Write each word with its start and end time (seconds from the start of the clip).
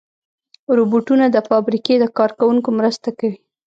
روبوټونه 0.77 1.25
د 1.29 1.37
فابریکې 1.47 1.95
د 1.99 2.05
کار 2.17 2.31
کوونکو 2.39 2.69
مرسته 2.79 3.09
کوي. 3.19 3.37